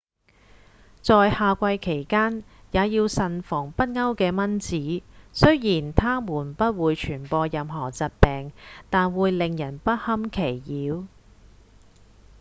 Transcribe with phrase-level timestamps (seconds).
[1.03, 4.75] 在夏季期間也要慎防北歐的蚊子
[5.31, 8.51] 雖然它們不會傳播任何疾病
[8.89, 11.05] 但會令人不堪其擾